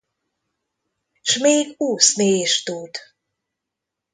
[1.21, 2.89] S még úszni is tud!